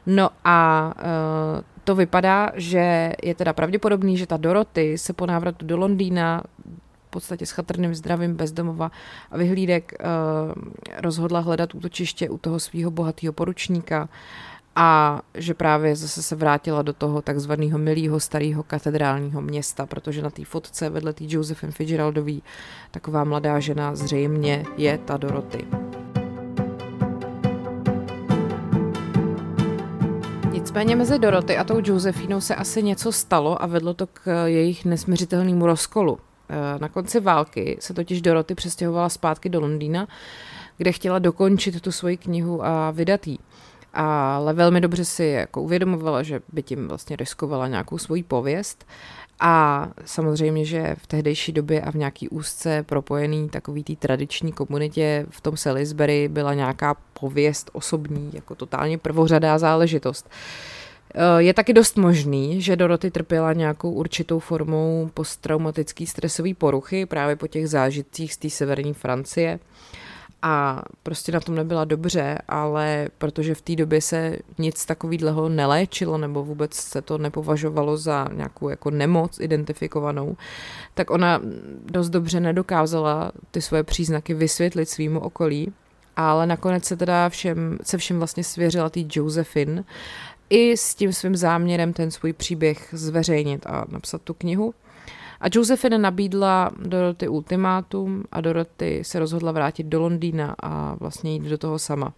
No 0.05 0.29
a 0.43 0.91
uh, 0.95 1.61
to 1.83 1.95
vypadá, 1.95 2.51
že 2.55 3.13
je 3.23 3.35
teda 3.35 3.53
pravděpodobný, 3.53 4.17
že 4.17 4.27
ta 4.27 4.37
Doroty 4.37 4.97
se 4.97 5.13
po 5.13 5.25
návratu 5.25 5.65
do 5.65 5.77
Londýna 5.77 6.43
podstatě 7.15 7.45
s 7.45 7.51
chatrným 7.51 7.95
zdravím 7.95 8.35
bezdomova 8.35 8.91
a 9.31 9.37
vyhlídek 9.37 9.93
uh, 9.93 10.07
rozhodla 10.97 11.39
hledat 11.39 11.75
útočiště 11.75 12.29
u 12.29 12.37
toho 12.37 12.59
svého 12.59 12.91
bohatého 12.91 13.33
poručníka 13.33 14.09
a 14.75 15.21
že 15.33 15.53
právě 15.53 15.95
zase 15.95 16.23
se 16.23 16.35
vrátila 16.35 16.81
do 16.81 16.93
toho 16.93 17.21
takzvaného 17.21 17.77
milého 17.77 18.19
starého 18.19 18.63
katedrálního 18.63 19.41
města, 19.41 19.85
protože 19.85 20.21
na 20.21 20.29
té 20.29 20.45
fotce 20.45 20.89
vedle 20.89 21.13
té 21.13 21.23
Josephine 21.27 21.71
Fitzgeraldový 21.71 22.43
taková 22.91 23.23
mladá 23.23 23.59
žena 23.59 23.95
zřejmě 23.95 24.65
je 24.77 24.97
ta 24.97 25.17
Doroty. 25.17 25.65
Nicméně 30.51 30.95
mezi 30.95 31.19
Doroty 31.19 31.57
a 31.57 31.63
tou 31.63 31.81
Josefínou 31.83 32.41
se 32.41 32.55
asi 32.55 32.83
něco 32.83 33.11
stalo 33.11 33.63
a 33.63 33.65
vedlo 33.65 33.93
to 33.93 34.07
k 34.07 34.45
jejich 34.45 34.85
nesměřitelnému 34.85 35.65
rozkolu. 35.65 36.19
Eh, 36.49 36.79
na 36.79 36.89
konci 36.89 37.19
války 37.19 37.77
se 37.79 37.93
totiž 37.93 38.21
Doroty 38.21 38.55
přestěhovala 38.55 39.09
zpátky 39.09 39.49
do 39.49 39.59
Londýna, 39.59 40.07
kde 40.77 40.91
chtěla 40.91 41.19
dokončit 41.19 41.81
tu 41.81 41.91
svoji 41.91 42.17
knihu 42.17 42.65
a 42.65 42.91
vydat 42.91 43.27
jí. 43.27 43.39
Ale 43.95 44.53
velmi 44.53 44.81
dobře 44.81 45.05
si 45.05 45.25
jako 45.25 45.61
uvědomovala, 45.61 46.23
že 46.23 46.41
by 46.53 46.63
tím 46.63 46.87
vlastně 46.87 47.15
riskovala 47.15 47.67
nějakou 47.67 47.97
svoji 47.97 48.23
pověst. 48.23 48.85
A 49.39 49.87
samozřejmě, 50.05 50.65
že 50.65 50.95
v 50.97 51.07
tehdejší 51.07 51.51
době 51.51 51.81
a 51.81 51.91
v 51.91 51.95
nějaký 51.95 52.29
úzce 52.29 52.83
propojený 52.83 53.49
takový 53.49 53.83
té 53.83 53.95
tradiční 53.95 54.51
komunitě 54.51 55.25
v 55.29 55.41
tom 55.41 55.57
Salisbury 55.57 56.27
byla 56.27 56.53
nějaká 56.53 56.95
pověst 57.19 57.69
osobní, 57.73 58.29
jako 58.33 58.55
totálně 58.55 58.97
prvořadá 58.97 59.57
záležitost. 59.57 60.29
Eh, 61.15 61.41
je 61.41 61.53
taky 61.53 61.73
dost 61.73 61.97
možný, 61.97 62.61
že 62.61 62.75
Doroty 62.75 63.11
trpěla 63.11 63.53
nějakou 63.53 63.91
určitou 63.91 64.39
formou 64.39 65.09
posttraumatické 65.13 66.05
stresové 66.07 66.53
poruchy 66.53 67.05
právě 67.05 67.35
po 67.35 67.47
těch 67.47 67.69
zážitcích 67.69 68.33
z 68.33 68.37
té 68.37 68.49
severní 68.49 68.93
Francie 68.93 69.59
a 70.47 70.83
prostě 71.03 71.31
na 71.31 71.39
tom 71.39 71.55
nebyla 71.55 71.85
dobře, 71.85 72.37
ale 72.47 73.07
protože 73.17 73.55
v 73.55 73.61
té 73.61 73.75
době 73.75 74.01
se 74.01 74.37
nic 74.57 74.85
takového 74.85 75.49
neléčilo 75.49 76.17
nebo 76.17 76.43
vůbec 76.43 76.73
se 76.73 77.01
to 77.01 77.17
nepovažovalo 77.17 77.97
za 77.97 78.27
nějakou 78.33 78.69
jako 78.69 78.91
nemoc 78.91 79.39
identifikovanou, 79.39 80.37
tak 80.93 81.09
ona 81.09 81.41
dost 81.85 82.09
dobře 82.09 82.39
nedokázala 82.39 83.31
ty 83.51 83.61
svoje 83.61 83.83
příznaky 83.83 84.33
vysvětlit 84.33 84.89
svýmu 84.89 85.19
okolí, 85.19 85.73
ale 86.15 86.45
nakonec 86.47 86.85
se 86.85 86.97
teda 86.97 87.29
všem, 87.29 87.77
se 87.83 87.97
všem 87.97 88.17
vlastně 88.17 88.43
svěřila 88.43 88.89
tý 88.89 89.07
Josephine, 89.11 89.83
i 90.49 90.77
s 90.77 90.95
tím 90.95 91.13
svým 91.13 91.35
záměrem 91.35 91.93
ten 91.93 92.11
svůj 92.11 92.33
příběh 92.33 92.87
zveřejnit 92.91 93.65
a 93.65 93.85
napsat 93.89 94.21
tu 94.21 94.33
knihu. 94.33 94.73
A 95.45 95.47
Josephine 95.53 95.97
nabídla 95.97 96.71
Doroty 96.79 97.27
ultimátum 97.27 98.23
a 98.31 98.41
Doroty 98.41 99.03
se 99.03 99.19
rozhodla 99.19 99.51
vrátit 99.51 99.83
do 99.83 99.99
Londýna 99.99 100.55
a 100.63 100.95
vlastně 100.99 101.33
jít 101.33 101.43
do 101.43 101.57
toho 101.57 101.79
sama. 101.79 102.13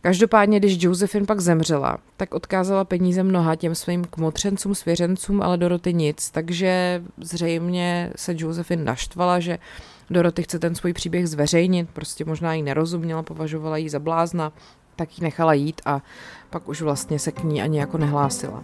Každopádně, 0.00 0.58
když 0.58 0.82
Josephine 0.82 1.26
pak 1.26 1.40
zemřela, 1.40 1.98
tak 2.16 2.34
odkázala 2.34 2.84
peníze 2.84 3.22
mnoha 3.22 3.56
těm 3.56 3.74
svým 3.74 4.04
kmotřencům, 4.04 4.74
svěřencům, 4.74 5.42
ale 5.42 5.56
Doroty 5.56 5.94
nic, 5.94 6.30
takže 6.30 7.02
zřejmě 7.20 8.12
se 8.16 8.34
Josephine 8.36 8.84
naštvala, 8.84 9.40
že 9.40 9.58
Doroty 10.10 10.42
chce 10.42 10.58
ten 10.58 10.74
svůj 10.74 10.92
příběh 10.92 11.28
zveřejnit, 11.28 11.88
prostě 11.92 12.24
možná 12.24 12.54
jí 12.54 12.62
nerozuměla, 12.62 13.22
považovala 13.22 13.76
ji 13.76 13.88
za 13.88 13.98
blázna, 13.98 14.52
tak 14.96 15.18
ji 15.18 15.24
nechala 15.24 15.52
jít 15.52 15.80
a 15.84 16.02
pak 16.50 16.68
už 16.68 16.82
vlastně 16.82 17.18
se 17.18 17.32
k 17.32 17.44
ní 17.44 17.62
ani 17.62 17.78
jako 17.78 17.98
nehlásila. 17.98 18.62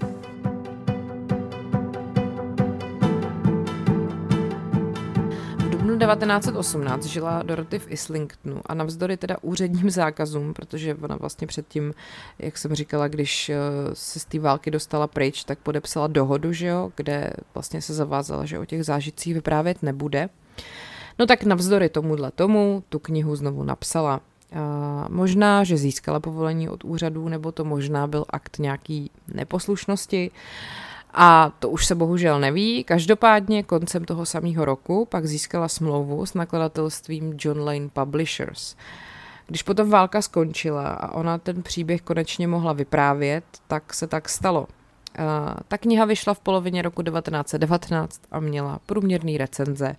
Dubnu 5.83 5.99
1918 5.99 7.05
žila 7.05 7.43
Dorothy 7.43 7.79
v 7.79 7.91
Islingtonu 7.91 8.61
a 8.67 8.75
navzdory 8.75 9.17
teda 9.17 9.37
úředním 9.43 9.91
zákazům, 9.91 10.55
protože 10.55 10.95
ona 10.95 11.17
vlastně 11.17 11.47
předtím, 11.47 11.95
jak 12.39 12.59
jsem 12.59 12.75
říkala, 12.75 13.09
když 13.09 13.49
eh, 13.49 13.57
se 13.93 14.21
z 14.21 14.25
té 14.25 14.39
války 14.39 14.71
dostala 14.71 15.07
pryč, 15.07 15.45
tak 15.45 15.59
podepsala 15.59 16.07
dohodu, 16.07 16.53
že 16.53 16.67
jo, 16.67 16.93
kde 16.97 17.33
vlastně 17.55 17.83
se 17.83 17.95
zavázala, 17.95 18.45
že 18.45 18.59
o 18.59 18.65
těch 18.65 18.85
zážitcích 18.85 19.35
vyprávět 19.35 19.83
nebude. 19.83 20.29
No 21.19 21.27
tak 21.27 21.45
navzdory 21.45 21.89
tomuhle 21.89 22.31
tomu 22.31 22.85
tu 22.89 22.99
knihu 22.99 23.37
znovu 23.37 23.65
napsala. 23.65 24.21
Možná, 25.09 25.65
že 25.65 25.77
získala 25.77 26.21
povolení 26.21 26.69
od 26.69 26.85
úřadů, 26.85 27.29
nebo 27.29 27.53
to 27.53 27.65
možná 27.65 28.07
byl 28.07 28.25
akt 28.31 28.59
nějaký 28.59 29.11
neposlušnosti. 29.29 30.31
A 31.15 31.53
to 31.59 31.71
už 31.71 31.87
se 31.87 31.95
bohužel 31.95 32.41
neví. 32.41 32.85
Každopádně 32.85 33.63
koncem 33.63 34.05
toho 34.05 34.27
samého 34.27 34.65
roku 34.65 35.05
pak 35.05 35.27
získala 35.27 35.69
smlouvu 35.69 36.27
s 36.27 36.35
nakladatelstvím 36.35 37.35
John 37.39 37.61
Lane 37.61 37.89
Publishers. 37.93 38.77
Když 39.47 39.63
potom 39.63 39.91
válka 39.91 40.23
skončila 40.23 40.89
a 40.89 41.15
ona 41.15 41.39
ten 41.39 41.63
příběh 41.63 42.03
konečně 42.03 42.49
mohla 42.49 42.73
vyprávět, 42.73 43.45
tak 43.67 43.95
se 43.95 44.07
tak 44.07 44.29
stalo. 44.29 44.67
Ta 45.69 45.79
kniha 45.79 46.05
vyšla 46.05 46.35
v 46.35 46.41
polovině 46.41 46.83
roku 46.83 47.03
1919 47.03 48.21
a 48.31 48.41
měla 48.41 48.81
průměrný 48.87 49.39
recenze. 49.39 49.97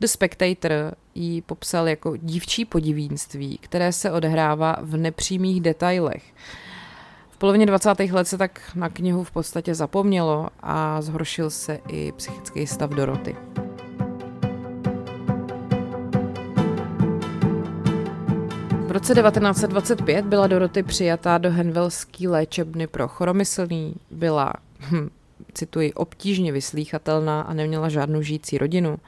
The 0.00 0.06
Spectator 0.06 0.94
ji 1.14 1.42
popsal 1.42 1.88
jako 1.88 2.16
dívčí 2.16 2.64
podivínství, 2.64 3.58
které 3.58 3.92
se 3.92 4.12
odehrává 4.12 4.76
v 4.80 4.96
nepřímých 4.96 5.60
detailech. 5.60 6.34
V 7.34 7.36
polovině 7.36 7.66
20. 7.66 8.00
let 8.12 8.28
se 8.28 8.38
tak 8.38 8.60
na 8.74 8.88
knihu 8.88 9.24
v 9.24 9.30
podstatě 9.30 9.74
zapomnělo 9.74 10.48
a 10.62 11.02
zhoršil 11.02 11.50
se 11.50 11.80
i 11.88 12.12
psychický 12.12 12.66
stav 12.66 12.90
Doroty. 12.90 13.36
roce 18.94 19.14
1925 19.14 20.24
byla 20.24 20.46
Doroty 20.46 20.82
přijatá 20.82 21.38
do 21.38 21.50
Henvelský 21.50 22.28
léčebny 22.28 22.86
pro 22.86 23.08
choromyslný, 23.08 23.94
byla, 24.10 24.52
hm, 24.80 25.10
cituji, 25.54 25.92
obtížně 25.92 26.52
vyslýchatelná 26.52 27.40
a 27.40 27.54
neměla 27.54 27.88
žádnou 27.88 28.22
žijící 28.22 28.58
rodinu. 28.58 28.98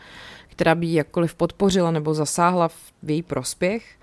Která 0.49 0.75
by 0.75 0.87
ji 0.87 0.95
jakkoliv 0.95 1.35
podpořila 1.35 1.91
nebo 1.91 2.15
zasáhla 2.15 2.69
v 2.69 2.93
její 3.07 3.23
prospěch. 3.23 3.97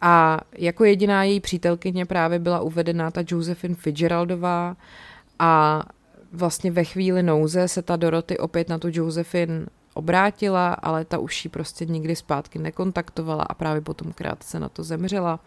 A 0.00 0.40
jako 0.58 0.84
jediná 0.84 1.24
její 1.24 1.40
přítelkyně 1.40 2.06
právě 2.06 2.38
byla 2.38 2.60
uvedena 2.60 3.10
ta 3.10 3.24
Josephine 3.28 3.74
Fitzgeraldová 3.74 4.76
a 5.38 5.82
vlastně 6.32 6.70
ve 6.70 6.84
chvíli 6.84 7.22
nouze 7.22 7.68
se 7.68 7.82
ta 7.82 7.96
Doroty 7.96 8.38
opět 8.38 8.68
na 8.68 8.78
tu 8.78 8.88
Josephine 8.90 9.66
obrátila, 9.94 10.72
ale 10.72 11.04
ta 11.04 11.18
už 11.18 11.44
ji 11.44 11.48
prostě 11.48 11.84
nikdy 11.86 12.16
zpátky 12.16 12.58
nekontaktovala 12.58 13.42
a 13.42 13.54
právě 13.54 13.80
potom 13.80 14.12
krátce 14.12 14.60
na 14.60 14.68
to 14.68 14.82
zemřela. 14.82 15.40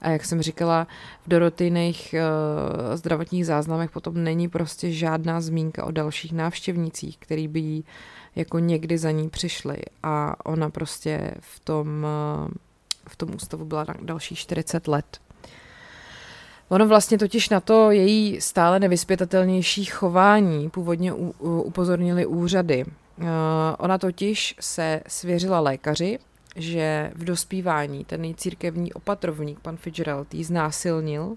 A 0.00 0.08
jak 0.08 0.24
jsem 0.24 0.42
říkala, 0.42 0.86
v 1.26 1.28
Dorotyných 1.28 2.14
uh, 2.14 2.96
zdravotních 2.96 3.46
záznamech 3.46 3.90
potom 3.90 4.24
není 4.24 4.48
prostě 4.48 4.92
žádná 4.92 5.40
zmínka 5.40 5.84
o 5.84 5.90
dalších 5.90 6.32
návštěvnicích, 6.32 7.18
který 7.18 7.48
by 7.48 7.60
jí 7.60 7.84
jako 8.36 8.58
někdy 8.58 8.98
za 8.98 9.10
ní 9.10 9.28
přišli. 9.28 9.76
A 10.02 10.46
ona 10.46 10.70
prostě 10.70 11.34
v 11.40 11.60
tom, 11.60 12.06
uh, 12.44 12.48
v 13.08 13.16
tom 13.16 13.34
ústavu 13.34 13.64
byla 13.64 13.84
na 13.88 13.94
dalších 14.02 14.38
40 14.38 14.88
let. 14.88 15.20
Ono 16.68 16.88
vlastně 16.88 17.18
totiž 17.18 17.48
na 17.48 17.60
to 17.60 17.90
její 17.90 18.40
stále 18.40 18.80
nevyspětatelnější 18.80 19.84
chování 19.84 20.70
původně 20.70 21.12
upozornili 21.38 22.26
úřady. 22.26 22.84
Uh, 22.84 23.24
ona 23.78 23.98
totiž 23.98 24.54
se 24.60 25.00
svěřila 25.06 25.60
lékaři, 25.60 26.18
že 26.56 27.10
v 27.14 27.24
dospívání 27.24 28.04
ten 28.04 28.34
církevní 28.34 28.92
opatrovník, 28.92 29.60
pan 29.60 29.76
Fitzgerald, 29.76 30.34
jí 30.34 30.44
znásilnil, 30.44 31.36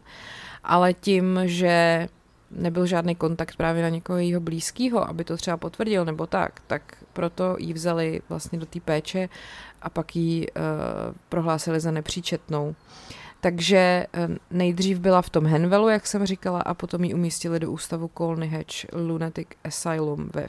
ale 0.63 0.93
tím, 0.93 1.39
že 1.45 2.07
nebyl 2.51 2.85
žádný 2.85 3.15
kontakt 3.15 3.55
právě 3.55 3.83
na 3.83 3.89
někoho 3.89 4.19
jejího 4.19 4.41
blízkého, 4.41 5.09
aby 5.09 5.23
to 5.23 5.37
třeba 5.37 5.57
potvrdil 5.57 6.05
nebo 6.05 6.27
tak, 6.27 6.61
tak 6.67 6.97
proto 7.13 7.55
jí 7.59 7.73
vzali 7.73 8.21
vlastně 8.29 8.59
do 8.59 8.65
té 8.65 8.79
péče 8.79 9.29
a 9.81 9.89
pak 9.89 10.15
ji 10.15 10.47
uh, 10.47 10.63
prohlásili 11.29 11.79
za 11.79 11.91
nepříčetnou. 11.91 12.75
Takže 13.41 14.05
uh, 14.29 14.35
nejdřív 14.51 14.99
byla 14.99 15.21
v 15.21 15.29
tom 15.29 15.45
Henvelu, 15.45 15.89
jak 15.89 16.07
jsem 16.07 16.25
říkala, 16.25 16.61
a 16.61 16.73
potom 16.73 17.03
ji 17.03 17.13
umístili 17.13 17.59
do 17.59 17.71
ústavu 17.71 18.09
Colney 18.17 18.49
Hatch 18.49 18.93
Lunatic 18.93 19.47
Asylum 19.63 20.29
ve 20.33 20.47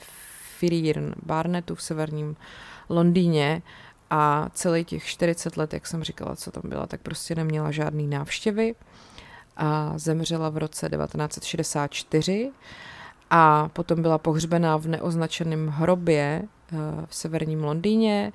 Fireen 0.59 1.15
Barnetu 1.27 1.75
v 1.75 1.83
severním 1.83 2.37
Londýně 2.89 3.63
a 4.11 4.51
celý 4.55 4.85
těch 4.85 5.05
40 5.05 5.57
let, 5.57 5.73
jak 5.75 5.87
jsem 5.87 6.05
říkala, 6.05 6.37
co 6.37 6.51
tam 6.51 6.63
byla, 6.65 6.87
tak 6.87 7.01
prostě 7.01 7.35
neměla 7.35 7.71
žádný 7.71 8.07
návštěvy 8.07 8.75
a 9.57 9.93
zemřela 9.97 10.49
v 10.49 10.57
roce 10.57 10.89
1964 10.89 12.53
a 13.31 13.69
potom 13.73 14.03
byla 14.03 14.19
pohřbená 14.19 14.77
v 14.77 14.87
neoznačeném 14.87 15.69
hrobě 15.69 16.43
eh, 16.43 16.77
v 17.07 17.15
severním 17.15 17.65
Londýně, 17.65 18.33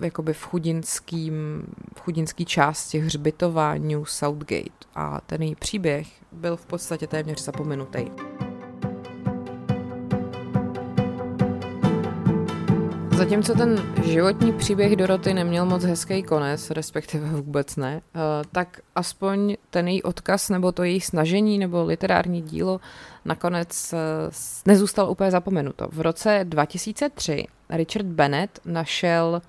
jakoby 0.00 0.32
v 0.32 0.42
chudinským, 0.42 1.62
v 1.96 2.00
chudinský 2.00 2.44
části 2.44 2.98
hřbitova 2.98 3.74
New 3.74 4.04
Southgate 4.04 4.86
a 4.94 5.20
ten 5.20 5.42
její 5.42 5.54
příběh 5.54 6.08
byl 6.32 6.56
v 6.56 6.66
podstatě 6.66 7.06
téměř 7.06 7.42
zapomenutý. 7.42 8.04
Zatímco 13.20 13.54
ten 13.54 13.94
životní 14.04 14.52
příběh 14.52 14.96
Doroty 14.96 15.34
neměl 15.34 15.66
moc 15.66 15.84
hezký 15.84 16.22
konec, 16.22 16.70
respektive 16.70 17.28
vůbec 17.28 17.76
ne, 17.76 18.00
eh, 18.14 18.18
tak 18.52 18.80
aspoň 18.94 19.56
ten 19.70 19.88
její 19.88 20.02
odkaz 20.02 20.48
nebo 20.48 20.72
to 20.72 20.84
její 20.84 21.00
snažení 21.00 21.58
nebo 21.58 21.84
literární 21.84 22.42
dílo 22.42 22.80
nakonec 23.24 23.92
eh, 23.92 23.96
nezůstal 24.66 25.10
úplně 25.10 25.30
zapomenuto. 25.30 25.88
V 25.92 26.00
roce 26.00 26.40
2003 26.44 27.46
Richard 27.70 28.06
Bennett 28.06 28.58
našel 28.64 29.42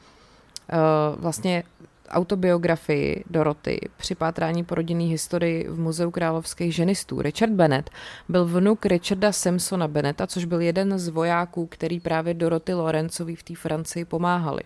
eh, 0.69 0.75
vlastně 1.15 1.63
autobiografii 2.11 3.23
Doroty 3.29 3.79
při 3.97 4.15
pátrání 4.15 4.63
po 4.63 4.75
rodinné 4.75 5.03
historii 5.03 5.67
v 5.69 5.79
Muzeu 5.79 6.11
královských 6.11 6.75
ženistů. 6.75 7.21
Richard 7.21 7.51
Bennett 7.51 7.89
byl 8.29 8.45
vnuk 8.45 8.85
Richarda 8.85 9.31
Samsona 9.31 9.87
Bennetta, 9.87 10.27
což 10.27 10.45
byl 10.45 10.61
jeden 10.61 10.99
z 10.99 11.07
vojáků, 11.07 11.67
který 11.67 11.99
právě 11.99 12.33
Doroty 12.33 12.73
Lorencovi 12.73 13.35
v 13.35 13.43
té 13.43 13.55
Francii 13.55 14.05
pomáhali. 14.05 14.61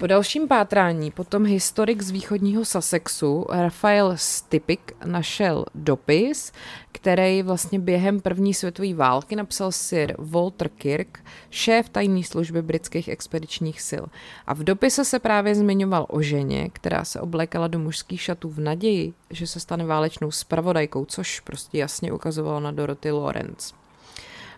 Po 0.00 0.06
dalším 0.06 0.48
pátrání 0.48 1.10
potom 1.10 1.44
historik 1.44 2.02
z 2.02 2.10
východního 2.10 2.64
Sussexu 2.64 3.46
Rafael 3.50 4.12
Stipik 4.16 4.92
našel 5.04 5.64
dopis, 5.74 6.52
který 6.92 7.42
vlastně 7.42 7.78
během 7.78 8.20
první 8.20 8.54
světové 8.54 8.94
války 8.94 9.36
napsal 9.36 9.72
Sir 9.72 10.14
Walter 10.18 10.68
Kirk, 10.68 11.24
šéf 11.50 11.88
tajné 11.88 12.22
služby 12.22 12.62
britských 12.62 13.08
expedičních 13.08 13.80
sil. 13.90 14.04
A 14.46 14.54
v 14.54 14.64
dopise 14.64 15.04
se 15.04 15.18
právě 15.18 15.54
zmiňoval 15.54 16.06
o 16.08 16.22
ženě, 16.22 16.70
která 16.72 17.04
se 17.04 17.20
oblékala 17.20 17.68
do 17.68 17.78
mužských 17.78 18.22
šatů 18.22 18.48
v 18.48 18.60
naději, 18.60 19.12
že 19.30 19.46
se 19.46 19.60
stane 19.60 19.84
válečnou 19.84 20.30
spravodajkou, 20.30 21.04
což 21.04 21.40
prostě 21.40 21.78
jasně 21.78 22.12
ukazovalo 22.12 22.60
na 22.60 22.70
Dorothy 22.70 23.10
Lawrence. 23.10 23.74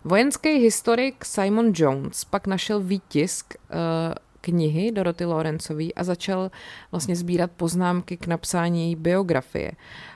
Vojenský 0.04 0.48
historik 0.48 1.24
Simon 1.24 1.72
Jones 1.74 2.24
pak 2.24 2.46
našel 2.46 2.80
výtisk 2.80 3.54
uh, 3.54 4.14
knihy 4.42 4.92
Doroty 4.92 5.24
Lorencový 5.24 5.94
a 5.94 6.04
začal 6.04 6.50
vlastně 6.90 7.16
sbírat 7.16 7.50
poznámky 7.50 8.16
k 8.16 8.26
napsání 8.26 8.84
její 8.84 8.96
biografie. 8.96 9.72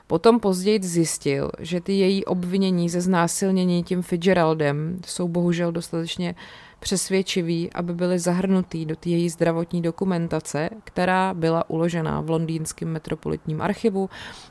Potom 0.06 0.40
později 0.40 0.82
zjistil, 0.82 1.50
že 1.58 1.80
ty 1.80 1.92
její 1.92 2.24
obvinění 2.24 2.88
ze 2.88 3.00
znásilnění 3.00 3.84
tím 3.84 4.02
Fitzgeraldem 4.02 4.98
jsou 5.06 5.28
bohužel 5.28 5.72
dostatečně 5.72 6.34
přesvědčivý, 6.80 7.72
aby 7.72 7.94
byly 7.94 8.18
zahrnutý 8.18 8.86
do 8.86 8.96
její 9.04 9.28
zdravotní 9.28 9.82
dokumentace, 9.82 10.70
která 10.84 11.34
byla 11.34 11.70
uložená 11.70 12.20
v 12.20 12.30
londýnském 12.30 12.88
metropolitním 12.88 13.62
archivu, 13.62 14.10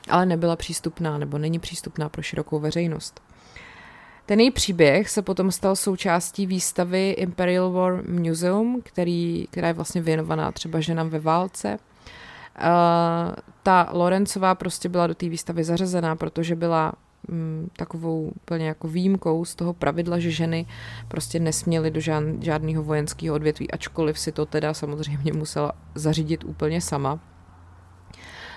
ale 0.10 0.26
nebyla 0.26 0.56
přístupná 0.56 1.18
nebo 1.18 1.38
není 1.38 1.60
přístupná 1.60 2.10
pro 2.10 2.22
širokou 2.22 2.60
veřejnost. 2.60 3.22
Ten 4.26 4.40
její 4.40 4.52
příběh 4.52 5.10
se 5.10 5.22
potom 5.22 5.52
stal 5.52 5.76
součástí 5.76 6.46
výstavy 6.46 7.10
Imperial 7.12 7.72
War 7.72 8.10
Museum, 8.10 8.82
který, 8.84 9.48
která 9.52 9.68
je 9.68 9.74
vlastně 9.74 10.02
věnovaná 10.02 10.52
třeba 10.52 10.80
ženám 10.80 11.10
ve 11.10 11.20
válce. 11.20 11.78
Uh, 12.58 13.36
ta 13.64 13.90
Lorencová 13.92 14.56
prostě 14.56 14.90
byla 14.90 15.08
do 15.08 15.16
té 15.16 15.30
výstavy 15.30 15.64
zařazená, 15.64 16.16
protože 16.16 16.56
byla 16.56 16.94
mm, 17.28 17.70
takovou 17.78 18.32
úplně 18.36 18.68
jako 18.68 18.88
výjimkou 18.88 19.46
z 19.46 19.56
toho 19.56 19.74
pravidla, 19.74 20.20
že 20.20 20.32
ženy 20.32 20.66
prostě 21.08 21.40
nesměly 21.40 21.92
do 21.92 22.00
žád, 22.00 22.24
žádného 22.40 22.84
vojenského 22.84 23.36
odvětví, 23.36 23.72
ačkoliv 23.72 24.20
si 24.20 24.32
to 24.32 24.46
teda 24.46 24.74
samozřejmě 24.74 25.34
musela 25.34 25.72
zařídit 25.96 26.44
úplně 26.44 26.82
sama. 26.82 27.20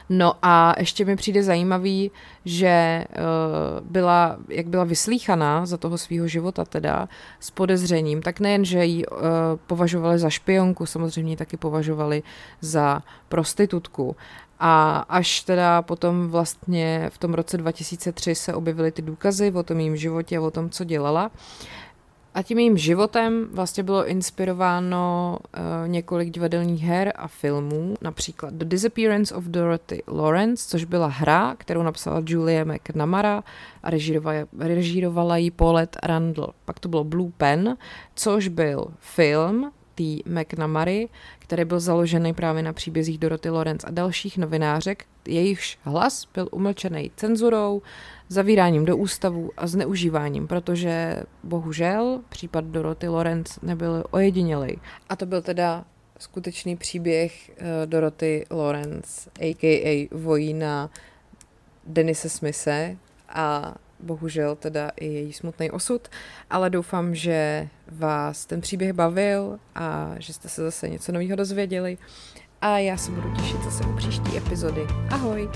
No 0.08 0.34
a 0.42 0.74
ještě 0.78 1.04
mi 1.04 1.16
přijde 1.16 1.42
zajímavý, 1.42 2.10
že 2.44 3.04
uh, 3.08 3.86
byla, 3.86 4.36
jak 4.48 4.66
byla 4.66 4.84
vyslíchaná 4.84 5.66
za 5.66 5.76
toho 5.76 5.98
svého 5.98 6.28
života 6.28 6.64
teda 6.64 7.08
s 7.40 7.50
podezřením, 7.50 8.22
tak 8.22 8.40
nejen, 8.40 8.64
že 8.64 8.84
ji 8.84 9.06
uh, 9.06 9.18
považovali 9.66 10.18
za 10.18 10.30
špionku, 10.30 10.86
samozřejmě 10.86 11.36
taky 11.36 11.56
považovali 11.56 12.22
za 12.60 13.02
prostitutku. 13.28 14.16
A 14.60 15.04
až 15.08 15.40
teda 15.40 15.82
potom 15.82 16.28
vlastně 16.28 17.10
v 17.12 17.18
tom 17.18 17.34
roce 17.34 17.56
2003 17.56 18.34
se 18.34 18.54
objevily 18.54 18.92
ty 18.92 19.02
důkazy 19.02 19.52
o 19.52 19.62
tom 19.62 19.78
jejím 19.78 19.96
životě 19.96 20.38
a 20.38 20.40
o 20.40 20.50
tom, 20.50 20.70
co 20.70 20.84
dělala, 20.84 21.30
a 22.38 22.42
tím 22.42 22.58
jejím 22.58 22.78
životem 22.78 23.48
vlastně 23.52 23.82
bylo 23.82 24.06
inspirováno 24.06 25.38
uh, 25.38 25.88
několik 25.88 26.30
divadelních 26.30 26.82
her 26.82 27.12
a 27.16 27.28
filmů, 27.28 27.94
například 28.02 28.54
The 28.54 28.64
Disappearance 28.64 29.34
of 29.34 29.44
Dorothy 29.44 30.02
Lawrence, 30.08 30.68
což 30.68 30.84
byla 30.84 31.06
hra, 31.06 31.54
kterou 31.58 31.82
napsala 31.82 32.22
Julia 32.26 32.64
McNamara 32.64 33.44
a 33.82 33.90
režírovala, 33.90 34.38
režírovala 34.58 35.36
ji 35.36 35.50
Paulette 35.50 35.98
Randall. 36.02 36.52
Pak 36.64 36.80
to 36.80 36.88
bylo 36.88 37.04
Blue 37.04 37.30
Pen, 37.36 37.76
což 38.14 38.48
byl 38.48 38.86
film 38.98 39.72
T. 39.98 40.22
McNamary, 40.26 41.08
který 41.38 41.64
byl 41.64 41.80
založený 41.80 42.34
právě 42.34 42.62
na 42.62 42.72
příbězích 42.72 43.18
Dorothy 43.18 43.50
Lawrence 43.50 43.86
a 43.86 43.90
dalších 43.90 44.38
novinářek, 44.38 45.04
jejichž 45.28 45.78
hlas 45.82 46.28
byl 46.34 46.48
umlčený 46.52 47.10
cenzurou, 47.16 47.82
zavíráním 48.28 48.84
do 48.84 48.96
ústavu 48.96 49.50
a 49.56 49.66
zneužíváním, 49.66 50.46
protože 50.46 51.22
bohužel 51.42 52.20
případ 52.28 52.64
Dorothy 52.64 53.08
Lawrence 53.08 53.60
nebyl 53.62 54.04
ojedinělý. 54.10 54.78
A 55.08 55.16
to 55.16 55.26
byl 55.26 55.42
teda 55.42 55.84
skutečný 56.18 56.76
příběh 56.76 57.50
uh, 57.50 57.66
Dorothy 57.86 58.46
Lawrence, 58.50 59.30
a.k.a. 59.40 60.08
vojína 60.10 60.90
Denise 61.86 62.28
Smise 62.28 62.96
a 63.28 63.74
bohužel 64.00 64.56
teda 64.56 64.90
i 64.96 65.06
její 65.06 65.32
smutný 65.32 65.70
osud, 65.70 66.08
ale 66.50 66.70
doufám, 66.70 67.14
že 67.14 67.68
vás 67.88 68.46
ten 68.46 68.60
příběh 68.60 68.92
bavil 68.92 69.58
a 69.74 70.14
že 70.18 70.32
jste 70.32 70.48
se 70.48 70.62
zase 70.62 70.88
něco 70.88 71.12
nového 71.12 71.36
dozvěděli 71.36 71.98
a 72.60 72.78
já 72.78 72.96
se 72.96 73.10
budu 73.10 73.34
těšit 73.36 73.62
zase 73.62 73.84
u 73.84 73.96
příští 73.96 74.36
epizody. 74.36 74.86
Ahoj! 75.10 75.48